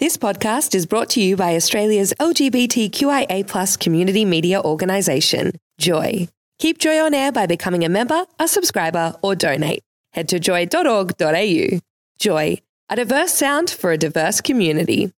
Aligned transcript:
This 0.00 0.16
podcast 0.16 0.74
is 0.74 0.86
brought 0.86 1.08
to 1.10 1.22
you 1.22 1.36
by 1.36 1.54
Australia's 1.54 2.12
LGBTQIA 2.18 3.78
community 3.78 4.24
media 4.24 4.60
organisation, 4.60 5.52
Joy. 5.78 6.26
Keep 6.58 6.78
Joy 6.78 6.98
on 6.98 7.14
air 7.14 7.30
by 7.30 7.46
becoming 7.46 7.84
a 7.84 7.88
member, 7.88 8.24
a 8.40 8.48
subscriber, 8.48 9.14
or 9.22 9.36
donate. 9.36 9.84
Head 10.12 10.28
to 10.30 10.40
joy.org.au. 10.40 11.78
Joy, 12.18 12.58
a 12.90 12.96
diverse 12.96 13.34
sound 13.34 13.70
for 13.70 13.92
a 13.92 13.96
diverse 13.96 14.40
community. 14.40 15.12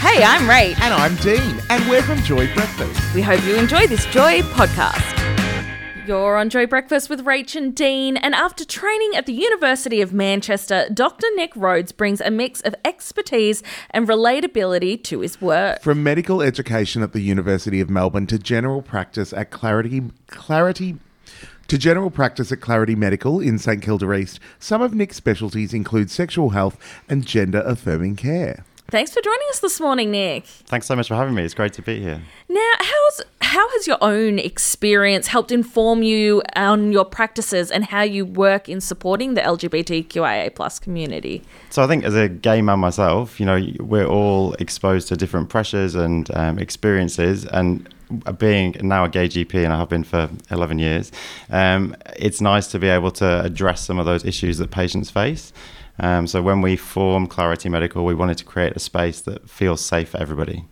Hey, 0.00 0.24
I'm 0.24 0.48
Rach. 0.48 0.76
And 0.80 0.92
I'm 0.92 1.14
Dean, 1.16 1.62
and 1.70 1.88
we're 1.88 2.02
from 2.02 2.20
Joy 2.24 2.52
Breakfast. 2.54 3.14
We 3.14 3.22
hope 3.22 3.44
you 3.44 3.54
enjoy 3.54 3.86
this 3.86 4.04
Joy 4.06 4.40
podcast. 4.42 5.17
You're 6.08 6.38
on 6.38 6.48
Joy 6.48 6.64
Breakfast 6.64 7.10
with 7.10 7.22
Rach 7.26 7.54
and 7.54 7.74
Dean, 7.74 8.16
and 8.16 8.34
after 8.34 8.64
training 8.64 9.14
at 9.14 9.26
the 9.26 9.34
University 9.34 10.00
of 10.00 10.10
Manchester, 10.10 10.88
Dr. 10.90 11.26
Nick 11.34 11.54
Rhodes 11.54 11.92
brings 11.92 12.22
a 12.22 12.30
mix 12.30 12.62
of 12.62 12.74
expertise 12.82 13.62
and 13.90 14.08
relatability 14.08 15.04
to 15.04 15.20
his 15.20 15.38
work. 15.42 15.82
From 15.82 16.02
medical 16.02 16.40
education 16.40 17.02
at 17.02 17.12
the 17.12 17.20
University 17.20 17.78
of 17.82 17.90
Melbourne 17.90 18.26
to 18.28 18.38
general 18.38 18.80
practice 18.80 19.34
at 19.34 19.50
Clarity 19.50 20.00
Clarity 20.28 20.96
to 21.66 21.76
general 21.76 22.10
practice 22.10 22.50
at 22.52 22.62
Clarity 22.62 22.94
Medical 22.94 23.38
in 23.38 23.58
St 23.58 23.82
Kilda 23.82 24.10
East, 24.14 24.40
some 24.58 24.80
of 24.80 24.94
Nick's 24.94 25.16
specialties 25.16 25.74
include 25.74 26.10
sexual 26.10 26.48
health 26.50 26.78
and 27.10 27.26
gender 27.26 27.62
affirming 27.66 28.16
care. 28.16 28.64
Thanks 28.90 29.12
for 29.12 29.20
joining 29.20 29.46
us 29.50 29.60
this 29.60 29.80
morning, 29.80 30.10
Nick. 30.10 30.46
Thanks 30.46 30.86
so 30.86 30.96
much 30.96 31.08
for 31.08 31.14
having 31.14 31.34
me. 31.34 31.42
It's 31.42 31.52
great 31.52 31.74
to 31.74 31.82
be 31.82 32.00
here. 32.00 32.22
Now, 32.48 32.72
how's 32.78 33.22
how 33.42 33.68
has 33.68 33.86
your 33.86 33.98
own 34.00 34.38
experience 34.38 35.26
helped 35.26 35.52
inform 35.52 36.02
you 36.02 36.42
on 36.56 36.90
your 36.90 37.04
practices 37.04 37.70
and 37.70 37.84
how 37.84 38.00
you 38.00 38.24
work 38.24 38.66
in 38.66 38.80
supporting 38.80 39.34
the 39.34 39.42
LGBTQIA 39.42 40.54
plus 40.54 40.78
community? 40.78 41.42
So 41.68 41.82
I 41.82 41.86
think 41.86 42.04
as 42.04 42.14
a 42.14 42.30
gay 42.30 42.62
man 42.62 42.78
myself, 42.78 43.38
you 43.38 43.44
know, 43.44 43.62
we're 43.78 44.06
all 44.06 44.54
exposed 44.54 45.08
to 45.08 45.16
different 45.16 45.50
pressures 45.50 45.94
and 45.94 46.34
um, 46.34 46.58
experiences, 46.58 47.44
and 47.44 47.86
being 48.38 48.74
now 48.80 49.04
a 49.04 49.08
gay 49.10 49.28
GP 49.28 49.64
and 49.64 49.72
I 49.72 49.76
have 49.76 49.90
been 49.90 50.04
for 50.04 50.30
11 50.50 50.78
years, 50.78 51.12
um, 51.50 51.94
it's 52.16 52.40
nice 52.40 52.68
to 52.68 52.78
be 52.78 52.88
able 52.88 53.10
to 53.12 53.44
address 53.44 53.84
some 53.84 53.98
of 53.98 54.06
those 54.06 54.24
issues 54.24 54.56
that 54.58 54.70
patients 54.70 55.10
face. 55.10 55.52
Um, 56.00 56.26
so 56.26 56.42
when 56.42 56.60
we 56.60 56.76
formed 56.76 57.30
Clarity 57.30 57.68
Medical, 57.68 58.04
we 58.04 58.14
wanted 58.14 58.38
to 58.38 58.44
create 58.44 58.74
a 58.74 58.78
space 58.78 59.20
that 59.22 59.48
feels 59.48 59.84
safe 59.84 60.10
for 60.10 60.18
everybody. 60.18 60.64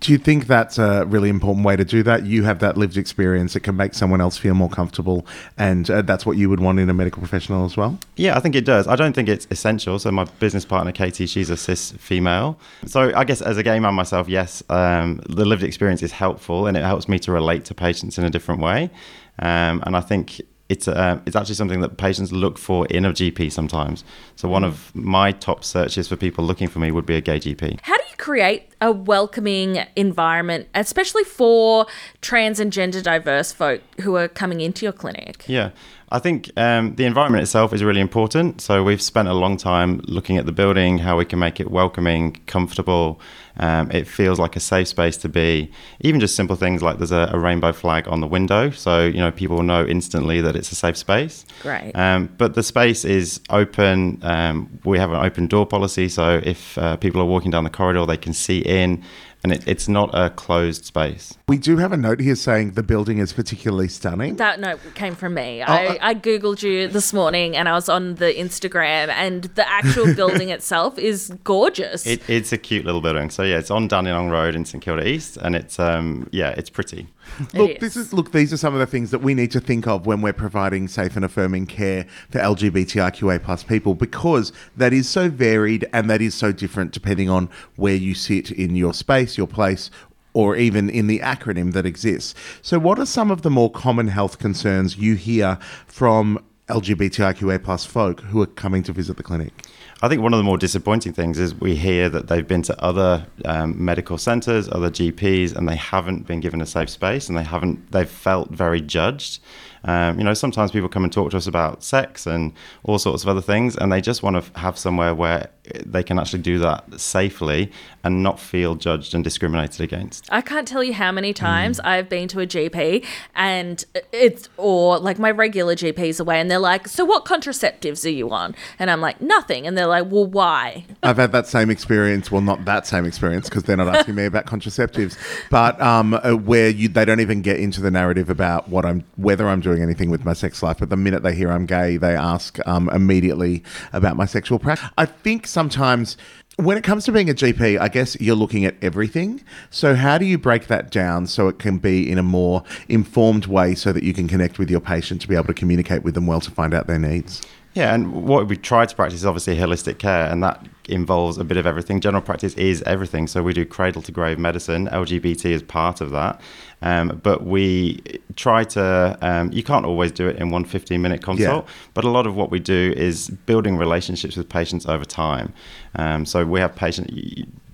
Do 0.00 0.12
you 0.12 0.18
think 0.18 0.46
that's 0.46 0.78
a 0.78 1.04
really 1.06 1.28
important 1.28 1.64
way 1.64 1.76
to 1.76 1.84
do 1.84 2.02
that? 2.04 2.24
You 2.24 2.44
have 2.44 2.60
that 2.60 2.76
lived 2.76 2.96
experience 2.96 3.52
that 3.54 3.60
can 3.60 3.76
make 3.76 3.94
someone 3.94 4.20
else 4.20 4.36
feel 4.36 4.54
more 4.54 4.68
comfortable, 4.68 5.26
and 5.58 5.90
uh, 5.90 6.02
that's 6.02 6.24
what 6.24 6.36
you 6.36 6.48
would 6.48 6.60
want 6.60 6.78
in 6.78 6.88
a 6.88 6.94
medical 6.94 7.20
professional 7.20 7.64
as 7.64 7.76
well? 7.76 7.98
Yeah, 8.16 8.36
I 8.36 8.40
think 8.40 8.54
it 8.54 8.64
does. 8.64 8.86
I 8.86 8.96
don't 8.96 9.12
think 9.12 9.28
it's 9.28 9.46
essential. 9.50 9.98
So, 9.98 10.10
my 10.10 10.24
business 10.38 10.64
partner, 10.64 10.92
Katie, 10.92 11.26
she's 11.26 11.50
a 11.50 11.56
cis 11.56 11.92
female. 11.92 12.58
So, 12.86 13.12
I 13.14 13.24
guess 13.24 13.42
as 13.42 13.56
a 13.56 13.62
gay 13.62 13.78
man 13.80 13.94
myself, 13.94 14.28
yes, 14.28 14.62
um, 14.68 15.20
the 15.28 15.44
lived 15.44 15.62
experience 15.62 16.02
is 16.02 16.12
helpful 16.12 16.66
and 16.66 16.76
it 16.76 16.84
helps 16.84 17.08
me 17.08 17.18
to 17.20 17.32
relate 17.32 17.64
to 17.66 17.74
patients 17.74 18.18
in 18.18 18.24
a 18.24 18.30
different 18.30 18.60
way. 18.60 18.90
Um, 19.38 19.82
and 19.86 19.96
I 19.96 20.00
think 20.00 20.40
it's 20.68 20.88
uh, 20.88 21.20
it's 21.26 21.36
actually 21.36 21.54
something 21.54 21.80
that 21.80 21.96
patients 21.96 22.32
look 22.32 22.58
for 22.58 22.86
in 22.86 23.04
a 23.04 23.10
GP 23.10 23.52
sometimes. 23.52 24.04
So 24.34 24.48
one 24.48 24.64
of 24.64 24.94
my 24.94 25.32
top 25.32 25.64
searches 25.64 26.08
for 26.08 26.16
people 26.16 26.44
looking 26.44 26.68
for 26.68 26.78
me 26.78 26.90
would 26.90 27.06
be 27.06 27.14
a 27.14 27.20
gay 27.20 27.38
GP. 27.38 27.80
How 27.82 27.96
do 27.96 28.02
you 28.10 28.16
create 28.16 28.70
a 28.80 28.90
welcoming 28.90 29.84
environment, 29.94 30.68
especially 30.74 31.24
for 31.24 31.86
trans 32.20 32.58
and 32.58 32.72
gender 32.72 33.00
diverse 33.00 33.52
folk 33.52 33.80
who 34.00 34.16
are 34.16 34.28
coming 34.28 34.60
into 34.60 34.84
your 34.84 34.92
clinic? 34.92 35.44
Yeah. 35.46 35.70
I 36.10 36.20
think 36.20 36.50
um, 36.56 36.94
the 36.94 37.04
environment 37.04 37.42
itself 37.42 37.72
is 37.72 37.82
really 37.82 38.00
important. 38.00 38.60
So 38.60 38.84
we've 38.84 39.02
spent 39.02 39.26
a 39.26 39.34
long 39.34 39.56
time 39.56 40.00
looking 40.04 40.36
at 40.36 40.46
the 40.46 40.52
building, 40.52 40.98
how 40.98 41.18
we 41.18 41.24
can 41.24 41.40
make 41.40 41.58
it 41.58 41.68
welcoming, 41.68 42.34
comfortable. 42.46 43.20
Um, 43.58 43.90
it 43.90 44.06
feels 44.06 44.38
like 44.38 44.54
a 44.54 44.60
safe 44.60 44.86
space 44.86 45.16
to 45.18 45.28
be. 45.28 45.72
Even 46.00 46.20
just 46.20 46.36
simple 46.36 46.54
things 46.54 46.80
like 46.80 46.98
there's 46.98 47.10
a, 47.10 47.30
a, 47.32 47.38
rainbow 47.38 47.72
flag 47.72 48.06
on 48.06 48.20
the 48.20 48.26
window, 48.26 48.70
so 48.70 49.06
you 49.06 49.18
know 49.18 49.30
people 49.30 49.62
know 49.62 49.84
instantly 49.84 50.42
that 50.42 50.54
it's 50.54 50.70
a 50.70 50.74
safe 50.74 50.96
space. 50.96 51.46
Great. 51.62 51.92
Um, 51.94 52.28
but 52.36 52.54
the 52.54 52.62
space 52.62 53.04
is 53.04 53.40
open. 53.48 54.20
Um, 54.22 54.78
we 54.84 54.98
have 54.98 55.10
an 55.10 55.24
open 55.24 55.46
door 55.46 55.66
policy, 55.66 56.08
so 56.08 56.40
if 56.44 56.76
uh, 56.76 56.96
people 56.98 57.20
are 57.20 57.24
walking 57.24 57.50
down 57.50 57.64
the 57.64 57.70
corridor, 57.70 58.04
they 58.04 58.18
can 58.18 58.34
see 58.34 58.58
in 58.58 59.02
and 59.42 59.52
it, 59.52 59.66
it's 59.66 59.88
not 59.88 60.10
a 60.12 60.30
closed 60.30 60.84
space. 60.84 61.34
We 61.48 61.58
do 61.58 61.76
have 61.78 61.92
a 61.92 61.96
note 61.96 62.20
here 62.20 62.34
saying 62.34 62.72
the 62.72 62.82
building 62.82 63.18
is 63.18 63.32
particularly 63.32 63.88
stunning. 63.88 64.36
That 64.36 64.60
note 64.60 64.80
came 64.94 65.14
from 65.14 65.34
me. 65.34 65.62
Oh, 65.62 65.66
I, 65.66 65.86
uh, 65.86 65.98
I 66.00 66.14
googled 66.14 66.62
you 66.62 66.88
this 66.88 67.12
morning, 67.12 67.56
and 67.56 67.68
I 67.68 67.74
was 67.74 67.88
on 67.88 68.16
the 68.16 68.32
Instagram, 68.32 69.08
and 69.08 69.44
the 69.44 69.68
actual 69.68 70.14
building 70.20 70.48
itself 70.48 70.98
is 70.98 71.32
gorgeous. 71.44 72.06
It, 72.06 72.28
it's 72.28 72.52
a 72.52 72.58
cute 72.58 72.84
little 72.84 73.00
building. 73.00 73.30
So 73.30 73.42
yeah, 73.42 73.58
it's 73.58 73.70
on 73.70 73.88
Dandenong 73.88 74.30
Road 74.30 74.54
in 74.54 74.64
St 74.64 74.82
Kilda 74.82 75.06
East, 75.06 75.36
and 75.38 75.54
it's 75.54 75.78
um 75.78 76.28
yeah, 76.32 76.50
it's 76.50 76.70
pretty. 76.70 77.08
Look, 77.54 77.70
is. 77.70 77.78
this 77.80 77.96
is 77.96 78.12
look. 78.12 78.32
These 78.32 78.52
are 78.52 78.56
some 78.56 78.74
of 78.74 78.80
the 78.80 78.86
things 78.86 79.10
that 79.10 79.20
we 79.20 79.34
need 79.34 79.50
to 79.52 79.60
think 79.60 79.86
of 79.86 80.06
when 80.06 80.20
we're 80.20 80.32
providing 80.32 80.88
safe 80.88 81.16
and 81.16 81.24
affirming 81.24 81.66
care 81.66 82.06
for 82.30 82.38
LGBTIQA 82.38 83.42
plus 83.42 83.62
people, 83.62 83.94
because 83.94 84.52
that 84.76 84.92
is 84.92 85.08
so 85.08 85.28
varied 85.28 85.88
and 85.92 86.08
that 86.10 86.20
is 86.20 86.34
so 86.34 86.52
different 86.52 86.92
depending 86.92 87.28
on 87.28 87.48
where 87.76 87.94
you 87.94 88.14
sit 88.14 88.50
in 88.50 88.76
your 88.76 88.94
space, 88.94 89.36
your 89.36 89.46
place, 89.46 89.90
or 90.32 90.54
even 90.56 90.90
in 90.90 91.06
the 91.06 91.20
acronym 91.20 91.72
that 91.72 91.86
exists. 91.86 92.34
So, 92.60 92.78
what 92.78 92.98
are 92.98 93.06
some 93.06 93.30
of 93.30 93.42
the 93.42 93.50
more 93.50 93.70
common 93.70 94.08
health 94.08 94.38
concerns 94.38 94.98
you 94.98 95.14
hear 95.14 95.58
from 95.86 96.44
LGBTIQA 96.68 97.62
plus 97.62 97.84
folk 97.84 98.20
who 98.20 98.42
are 98.42 98.46
coming 98.46 98.82
to 98.82 98.92
visit 98.92 99.16
the 99.16 99.22
clinic? 99.22 99.65
I 100.02 100.08
think 100.08 100.20
one 100.20 100.34
of 100.34 100.38
the 100.38 100.44
more 100.44 100.58
disappointing 100.58 101.14
things 101.14 101.38
is 101.38 101.54
we 101.54 101.74
hear 101.74 102.10
that 102.10 102.28
they've 102.28 102.46
been 102.46 102.60
to 102.62 102.82
other 102.82 103.26
um, 103.46 103.82
medical 103.82 104.18
centres, 104.18 104.68
other 104.70 104.90
GPs, 104.90 105.56
and 105.56 105.66
they 105.66 105.76
haven't 105.76 106.26
been 106.26 106.40
given 106.40 106.60
a 106.60 106.66
safe 106.66 106.90
space, 106.90 107.28
and 107.28 107.38
they 107.38 107.42
haven't. 107.42 107.92
They've 107.92 108.08
felt 108.08 108.50
very 108.50 108.82
judged. 108.82 109.40
Um, 109.84 110.18
you 110.18 110.24
know, 110.24 110.34
sometimes 110.34 110.70
people 110.70 110.90
come 110.90 111.04
and 111.04 111.12
talk 111.12 111.30
to 111.30 111.36
us 111.38 111.46
about 111.46 111.82
sex 111.82 112.26
and 112.26 112.52
all 112.82 112.98
sorts 112.98 113.22
of 113.22 113.28
other 113.30 113.40
things, 113.40 113.74
and 113.74 113.90
they 113.90 114.02
just 114.02 114.22
want 114.22 114.44
to 114.44 114.60
have 114.60 114.76
somewhere 114.76 115.14
where 115.14 115.48
they 115.84 116.02
can 116.02 116.18
actually 116.18 116.42
do 116.42 116.58
that 116.58 117.00
safely 117.00 117.70
and 118.02 118.22
not 118.22 118.40
feel 118.40 118.74
judged 118.74 119.14
and 119.14 119.22
discriminated 119.22 119.80
against. 119.80 120.26
I 120.30 120.40
can't 120.40 120.66
tell 120.66 120.82
you 120.82 120.92
how 120.92 121.12
many 121.12 121.32
times 121.32 121.78
mm. 121.78 121.86
I've 121.86 122.08
been 122.08 122.28
to 122.28 122.40
a 122.40 122.46
GP 122.46 123.04
and 123.34 123.84
it's, 124.12 124.48
or 124.56 124.98
like 124.98 125.18
my 125.18 125.30
regular 125.30 125.74
GP's 125.74 126.18
away, 126.20 126.40
and 126.40 126.50
they're 126.50 126.58
like, 126.58 126.88
So 126.88 127.04
what 127.04 127.24
contraceptives 127.24 128.04
are 128.04 128.10
you 128.10 128.30
on? 128.30 128.54
And 128.78 128.90
I'm 128.90 129.00
like, 129.00 129.20
Nothing. 129.20 129.66
And 129.66 129.76
they're 129.78 129.86
like, 129.86 130.10
Well, 130.10 130.26
why? 130.26 130.84
I've 131.02 131.16
had 131.16 131.32
that 131.32 131.46
same 131.46 131.70
experience. 131.70 132.30
Well, 132.30 132.42
not 132.42 132.64
that 132.64 132.86
same 132.86 133.04
experience 133.04 133.48
because 133.48 133.62
they're 133.64 133.76
not 133.76 133.94
asking 133.94 134.14
me 134.16 134.24
about 134.24 134.46
contraceptives, 134.46 135.16
but 135.50 135.80
um, 135.80 136.14
uh, 136.14 136.32
where 136.32 136.68
you, 136.68 136.88
they 136.88 137.04
don't 137.04 137.20
even 137.20 137.42
get 137.42 137.60
into 137.60 137.80
the 137.80 137.90
narrative 137.90 138.30
about 138.30 138.68
what 138.68 138.84
I'm, 138.84 139.04
whether 139.16 139.48
I'm 139.48 139.60
doing 139.60 139.76
doing 139.76 139.86
anything 139.86 140.10
with 140.10 140.24
my 140.24 140.32
sex 140.32 140.62
life, 140.62 140.78
but 140.78 140.90
the 140.90 140.96
minute 140.96 141.22
they 141.22 141.34
hear 141.34 141.50
I'm 141.50 141.66
gay, 141.66 141.96
they 141.96 142.16
ask 142.16 142.58
um, 142.66 142.88
immediately 142.90 143.62
about 143.92 144.16
my 144.16 144.24
sexual 144.24 144.58
practice. 144.58 144.88
I 144.96 145.04
think 145.04 145.46
sometimes 145.56 146.18
when 146.56 146.76
it 146.76 146.84
comes 146.84 147.06
to 147.06 147.12
being 147.12 147.30
a 147.30 147.34
GP, 147.34 147.80
I 147.80 147.88
guess 147.88 148.14
you're 148.20 148.36
looking 148.36 148.66
at 148.66 148.74
everything. 148.82 149.42
So, 149.70 149.94
how 149.94 150.18
do 150.18 150.26
you 150.26 150.36
break 150.36 150.66
that 150.66 150.90
down 150.90 151.26
so 151.26 151.48
it 151.48 151.58
can 151.58 151.78
be 151.78 152.10
in 152.10 152.18
a 152.18 152.22
more 152.22 152.62
informed 152.90 153.46
way 153.46 153.74
so 153.74 153.90
that 153.94 154.02
you 154.02 154.12
can 154.12 154.28
connect 154.28 154.58
with 154.58 154.70
your 154.70 154.80
patient 154.80 155.22
to 155.22 155.28
be 155.28 155.34
able 155.34 155.46
to 155.46 155.54
communicate 155.54 156.02
with 156.02 156.12
them 156.14 156.26
well 156.26 156.42
to 156.42 156.50
find 156.50 156.74
out 156.74 156.86
their 156.88 156.98
needs? 156.98 157.40
Yeah, 157.76 157.94
and 157.94 158.24
what 158.24 158.48
we 158.48 158.56
try 158.56 158.86
to 158.86 158.96
practice 158.96 159.20
is 159.20 159.26
obviously 159.26 159.54
holistic 159.54 159.98
care, 159.98 160.32
and 160.32 160.42
that 160.42 160.66
involves 160.88 161.36
a 161.36 161.44
bit 161.44 161.58
of 161.58 161.66
everything. 161.66 162.00
General 162.00 162.22
practice 162.22 162.54
is 162.54 162.80
everything. 162.84 163.26
So 163.26 163.42
we 163.42 163.52
do 163.52 163.66
cradle 163.66 164.00
to 164.00 164.12
grave 164.12 164.38
medicine. 164.38 164.86
LGBT 164.86 165.50
is 165.50 165.62
part 165.62 166.00
of 166.00 166.10
that. 166.12 166.40
Um, 166.80 167.20
but 167.22 167.44
we 167.44 168.00
try 168.34 168.64
to, 168.64 169.18
um, 169.20 169.52
you 169.52 169.62
can't 169.62 169.84
always 169.84 170.10
do 170.10 170.26
it 170.26 170.36
in 170.36 170.48
one 170.48 170.64
15 170.64 171.02
minute 171.02 171.22
consult, 171.22 171.66
yeah. 171.66 171.72
but 171.92 172.04
a 172.04 172.08
lot 172.08 172.26
of 172.26 172.34
what 172.34 172.50
we 172.50 172.60
do 172.60 172.94
is 172.96 173.28
building 173.44 173.76
relationships 173.76 174.38
with 174.38 174.48
patients 174.48 174.86
over 174.86 175.04
time. 175.04 175.52
Um, 175.96 176.24
so 176.24 176.46
we 176.46 176.60
have 176.60 176.74
patients, 176.74 177.12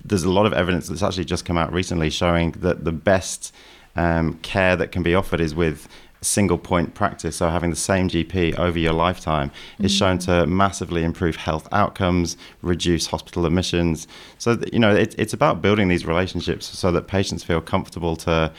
there's 0.03 0.23
a 0.25 0.31
lot 0.31 0.45
of 0.45 0.51
evidence 0.51 0.89
that's 0.89 1.01
actually 1.01 1.25
just 1.25 1.45
come 1.45 1.57
out 1.57 1.71
recently 1.71 2.09
showing 2.09 2.51
that 2.59 2.83
the 2.83 2.91
best 2.91 3.55
um, 3.95 4.33
care 4.39 4.75
that 4.75 4.91
can 4.91 5.01
be 5.01 5.15
offered 5.15 5.39
is 5.39 5.55
with 5.55 5.87
single 6.23 6.57
point 6.57 6.93
practice, 6.93 7.37
so 7.37 7.49
having 7.49 7.69
the 7.69 7.75
same 7.75 8.09
GP 8.09 8.57
over 8.57 8.77
your 8.77 8.93
lifetime, 8.93 9.49
mm-hmm. 9.49 9.85
is 9.85 9.91
shown 9.91 10.17
to 10.19 10.45
massively 10.47 11.03
improve 11.03 11.35
health 11.35 11.67
outcomes, 11.71 12.37
reduce 12.61 13.07
hospital 13.07 13.45
admissions. 13.45 14.07
So, 14.37 14.59
you 14.71 14.79
know, 14.79 14.93
it, 14.93 15.15
it's 15.17 15.33
about 15.33 15.61
building 15.61 15.87
these 15.87 16.05
relationships 16.05 16.65
so 16.65 16.91
that 16.91 17.07
patients 17.07 17.43
feel 17.43 17.61
comfortable 17.61 18.15
to 18.17 18.51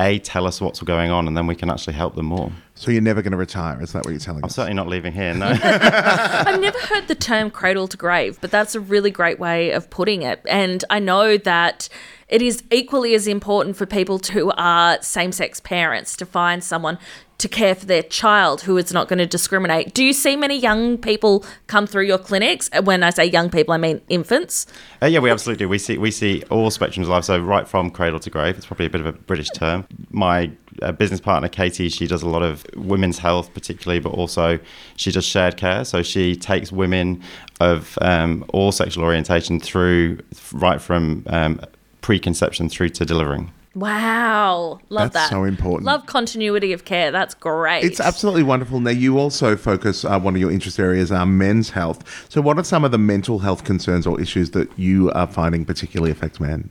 a 0.00 0.18
tell 0.18 0.46
us 0.46 0.60
what's 0.60 0.80
going 0.80 1.10
on 1.10 1.28
and 1.28 1.36
then 1.36 1.46
we 1.46 1.54
can 1.54 1.70
actually 1.70 1.92
help 1.92 2.16
them 2.16 2.26
more. 2.26 2.50
So 2.74 2.90
you're 2.90 3.02
never 3.02 3.20
going 3.22 3.32
to 3.32 3.36
retire 3.36 3.80
is 3.82 3.92
that 3.92 4.04
what 4.04 4.10
you're 4.10 4.18
telling 4.18 4.42
I'm 4.42 4.46
us? 4.46 4.58
i'm 4.58 4.62
certainly 4.62 4.74
not 4.74 4.88
leaving 4.88 5.12
here 5.12 5.34
no. 5.34 5.46
I've 5.62 6.60
never 6.60 6.78
heard 6.78 7.08
the 7.08 7.14
term 7.14 7.50
cradle 7.50 7.86
to 7.88 7.96
grave 7.96 8.38
but 8.40 8.50
that's 8.50 8.74
a 8.74 8.80
really 8.80 9.10
great 9.10 9.38
way 9.38 9.70
of 9.72 9.90
putting 9.90 10.22
it. 10.22 10.40
And 10.46 10.82
i 10.90 10.98
know 10.98 11.36
that 11.36 11.88
it 12.28 12.40
is 12.40 12.62
equally 12.70 13.14
as 13.14 13.26
important 13.26 13.76
for 13.76 13.86
people 13.86 14.18
who 14.32 14.50
are 14.56 15.00
same 15.02 15.32
sex 15.32 15.60
parents 15.60 16.16
to 16.16 16.24
find 16.24 16.64
someone 16.64 16.98
to 17.40 17.48
care 17.48 17.74
for 17.74 17.86
their 17.86 18.02
child 18.02 18.60
who 18.62 18.76
is 18.76 18.92
not 18.92 19.08
going 19.08 19.18
to 19.18 19.26
discriminate. 19.26 19.94
Do 19.94 20.04
you 20.04 20.12
see 20.12 20.36
many 20.36 20.56
young 20.56 20.98
people 20.98 21.44
come 21.66 21.86
through 21.86 22.04
your 22.04 22.18
clinics? 22.18 22.70
When 22.84 23.02
I 23.02 23.10
say 23.10 23.24
young 23.24 23.50
people, 23.50 23.72
I 23.74 23.78
mean 23.78 24.00
infants. 24.08 24.66
Uh, 25.02 25.06
yeah, 25.06 25.18
we 25.18 25.30
absolutely 25.30 25.64
do. 25.64 25.68
We 25.68 25.78
see 25.78 25.98
we 25.98 26.10
see 26.10 26.42
all 26.50 26.70
spectrums 26.70 27.02
of 27.02 27.08
life. 27.08 27.24
So 27.24 27.38
right 27.38 27.66
from 27.66 27.90
cradle 27.90 28.20
to 28.20 28.30
grave. 28.30 28.56
It's 28.56 28.66
probably 28.66 28.86
a 28.86 28.90
bit 28.90 29.00
of 29.00 29.06
a 29.06 29.12
British 29.12 29.48
term. 29.50 29.86
My 30.10 30.50
uh, 30.82 30.92
business 30.92 31.20
partner 31.20 31.48
Katie, 31.48 31.88
she 31.88 32.06
does 32.06 32.22
a 32.22 32.28
lot 32.28 32.42
of 32.42 32.64
women's 32.76 33.18
health, 33.18 33.52
particularly, 33.54 34.00
but 34.00 34.10
also 34.10 34.58
she 34.96 35.10
does 35.10 35.24
shared 35.24 35.56
care. 35.56 35.84
So 35.84 36.02
she 36.02 36.36
takes 36.36 36.70
women 36.70 37.22
of 37.58 37.98
um, 38.02 38.44
all 38.52 38.70
sexual 38.70 39.04
orientation 39.04 39.60
through 39.60 40.18
right 40.52 40.80
from 40.80 41.24
um, 41.28 41.60
preconception 42.02 42.68
through 42.68 42.90
to 42.90 43.04
delivering. 43.04 43.52
Wow. 43.74 44.80
Love 44.88 45.12
That's 45.12 45.28
that. 45.28 45.30
so 45.30 45.44
important. 45.44 45.84
Love 45.86 46.06
continuity 46.06 46.72
of 46.72 46.84
care. 46.84 47.12
That's 47.12 47.34
great. 47.34 47.84
It's 47.84 48.00
absolutely 48.00 48.42
wonderful. 48.42 48.80
Now, 48.80 48.90
you 48.90 49.18
also 49.18 49.56
focus, 49.56 50.04
uh, 50.04 50.18
one 50.18 50.34
of 50.34 50.40
your 50.40 50.50
interest 50.50 50.80
areas 50.80 51.12
are 51.12 51.24
men's 51.24 51.70
health. 51.70 52.26
So, 52.28 52.40
what 52.40 52.58
are 52.58 52.64
some 52.64 52.84
of 52.84 52.90
the 52.90 52.98
mental 52.98 53.38
health 53.38 53.64
concerns 53.64 54.06
or 54.06 54.20
issues 54.20 54.50
that 54.50 54.76
you 54.76 55.10
are 55.12 55.26
finding 55.26 55.64
particularly 55.64 56.10
affect 56.10 56.40
men? 56.40 56.70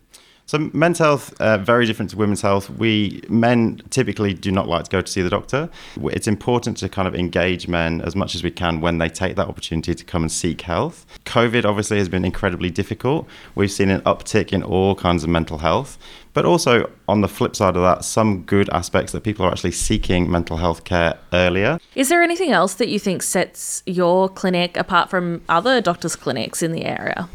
So 0.49 0.57
men's 0.73 0.97
health 0.97 1.39
uh, 1.39 1.59
very 1.59 1.85
different 1.85 2.09
to 2.09 2.17
women's 2.17 2.41
health. 2.41 2.71
We 2.71 3.21
men 3.29 3.83
typically 3.91 4.33
do 4.33 4.51
not 4.51 4.67
like 4.67 4.85
to 4.85 4.89
go 4.89 4.99
to 4.99 5.11
see 5.11 5.21
the 5.21 5.29
doctor. 5.29 5.69
It's 6.05 6.27
important 6.27 6.77
to 6.77 6.89
kind 6.89 7.07
of 7.07 7.13
engage 7.13 7.67
men 7.67 8.01
as 8.01 8.15
much 8.15 8.33
as 8.33 8.41
we 8.41 8.49
can 8.49 8.81
when 8.81 8.97
they 8.97 9.09
take 9.09 9.35
that 9.35 9.47
opportunity 9.47 9.93
to 9.93 10.03
come 10.03 10.23
and 10.23 10.31
seek 10.31 10.61
health. 10.61 11.05
COVID 11.25 11.65
obviously 11.65 11.99
has 11.99 12.09
been 12.09 12.25
incredibly 12.25 12.71
difficult. 12.71 13.27
We've 13.53 13.71
seen 13.71 13.91
an 13.91 14.01
uptick 14.01 14.51
in 14.51 14.63
all 14.63 14.95
kinds 14.95 15.23
of 15.23 15.29
mental 15.29 15.59
health, 15.59 15.99
but 16.33 16.45
also 16.45 16.89
on 17.07 17.21
the 17.21 17.27
flip 17.27 17.55
side 17.55 17.75
of 17.75 17.83
that, 17.83 18.03
some 18.03 18.41
good 18.41 18.71
aspects 18.71 19.11
that 19.11 19.21
people 19.21 19.45
are 19.45 19.51
actually 19.51 19.73
seeking 19.73 20.31
mental 20.31 20.57
health 20.57 20.83
care 20.83 21.19
earlier. 21.31 21.77
Is 21.93 22.09
there 22.09 22.23
anything 22.23 22.49
else 22.49 22.73
that 22.73 22.89
you 22.89 22.97
think 22.97 23.21
sets 23.21 23.83
your 23.85 24.27
clinic 24.27 24.77
apart 24.77 25.11
from 25.11 25.43
other 25.47 25.79
doctors' 25.79 26.15
clinics 26.15 26.63
in 26.63 26.71
the 26.71 26.85
area? 26.85 27.29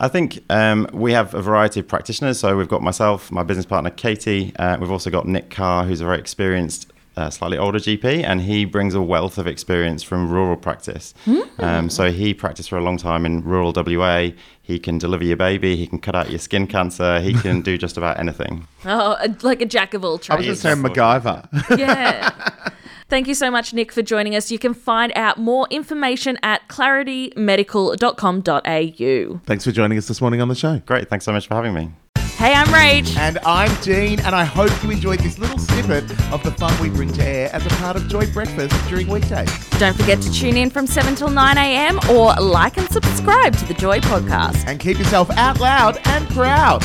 I 0.00 0.08
think 0.08 0.44
um, 0.48 0.86
we 0.92 1.12
have 1.12 1.34
a 1.34 1.42
variety 1.42 1.80
of 1.80 1.88
practitioners. 1.88 2.38
So 2.38 2.56
we've 2.56 2.68
got 2.68 2.82
myself, 2.82 3.30
my 3.32 3.42
business 3.42 3.66
partner 3.66 3.90
Katie. 3.90 4.52
Uh, 4.56 4.76
we've 4.80 4.90
also 4.92 5.10
got 5.10 5.26
Nick 5.26 5.50
Carr, 5.50 5.84
who's 5.84 6.00
a 6.00 6.04
very 6.04 6.18
experienced, 6.18 6.92
uh, 7.16 7.30
slightly 7.30 7.58
older 7.58 7.80
GP, 7.80 8.22
and 8.22 8.40
he 8.42 8.64
brings 8.64 8.94
a 8.94 9.02
wealth 9.02 9.38
of 9.38 9.48
experience 9.48 10.04
from 10.04 10.30
rural 10.30 10.56
practice. 10.56 11.14
Um, 11.58 11.90
so 11.90 12.12
he 12.12 12.32
practiced 12.32 12.68
for 12.70 12.78
a 12.78 12.82
long 12.82 12.96
time 12.96 13.26
in 13.26 13.42
rural 13.42 13.72
WA. 13.74 14.28
He 14.62 14.78
can 14.78 14.98
deliver 14.98 15.24
your 15.24 15.36
baby. 15.36 15.74
He 15.74 15.86
can 15.88 15.98
cut 15.98 16.14
out 16.14 16.30
your 16.30 16.38
skin 16.38 16.68
cancer. 16.68 17.18
He 17.20 17.34
can 17.34 17.62
do 17.68 17.76
just 17.76 17.96
about 17.96 18.20
anything. 18.20 18.68
Oh, 18.84 19.16
like 19.42 19.60
a 19.60 19.66
jack 19.66 19.94
of 19.94 20.04
all 20.04 20.18
trades. 20.18 20.46
I 20.46 20.50
was 20.50 20.60
trades. 20.62 20.80
going 20.80 20.94
to 20.94 20.94
say 20.94 21.02
MacGyver. 21.02 21.78
yeah. 21.78 22.70
Thank 23.08 23.26
you 23.26 23.34
so 23.34 23.50
much, 23.50 23.72
Nick, 23.72 23.90
for 23.90 24.02
joining 24.02 24.36
us. 24.36 24.50
You 24.50 24.58
can 24.58 24.74
find 24.74 25.14
out 25.16 25.38
more 25.38 25.66
information 25.70 26.38
at 26.42 26.68
claritymedical.com.au. 26.68 29.40
Thanks 29.46 29.64
for 29.64 29.72
joining 29.72 29.96
us 29.96 30.08
this 30.08 30.20
morning 30.20 30.42
on 30.42 30.48
the 30.48 30.54
show. 30.54 30.82
Great. 30.84 31.08
Thanks 31.08 31.24
so 31.24 31.32
much 31.32 31.48
for 31.48 31.54
having 31.54 31.72
me. 31.72 31.90
Hey, 32.36 32.52
I'm 32.54 32.66
Rach. 32.66 33.16
And 33.16 33.38
I'm 33.38 33.74
Dean, 33.82 34.20
and 34.20 34.34
I 34.34 34.44
hope 34.44 34.70
you 34.84 34.90
enjoyed 34.90 35.20
this 35.20 35.38
little 35.40 35.58
snippet 35.58 36.04
of 36.32 36.42
the 36.44 36.52
fun 36.52 36.72
we 36.80 36.88
bring 36.88 37.12
to 37.14 37.24
air 37.24 37.50
as 37.52 37.66
a 37.66 37.70
part 37.70 37.96
of 37.96 38.06
Joy 38.08 38.30
Breakfast 38.30 38.76
during 38.88 39.08
weekdays. 39.08 39.50
Don't 39.78 39.96
forget 39.96 40.22
to 40.22 40.30
tune 40.30 40.56
in 40.56 40.70
from 40.70 40.86
7 40.86 41.16
till 41.16 41.30
9 41.30 41.58
a.m. 41.58 41.98
or 42.10 42.32
like 42.34 42.76
and 42.76 42.88
subscribe 42.90 43.56
to 43.56 43.64
the 43.64 43.74
Joy 43.74 43.98
podcast. 43.98 44.64
And 44.68 44.78
keep 44.78 44.98
yourself 44.98 45.30
out 45.30 45.58
loud 45.58 45.98
and 46.04 46.28
proud. 46.28 46.84